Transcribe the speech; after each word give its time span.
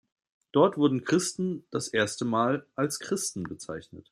Dort 0.51 0.77
wurden 0.79 1.03
Christen 1.03 1.67
das 1.69 1.87
erste 1.87 2.25
Mal 2.25 2.65
als 2.73 2.97
„Christen“ 2.97 3.43
bezeichnet. 3.43 4.09